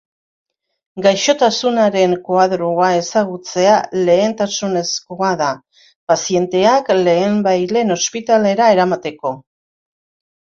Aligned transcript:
Gaixotasunaren 1.05 2.13
koadroa 2.29 2.87
ezagutzea 3.01 3.73
lehentasunezkoa 4.07 5.29
da, 5.43 5.49
pazienteak 6.13 6.89
lehenbailehen 7.01 7.97
ospitalera 7.97 8.71
eramateko. 8.77 9.33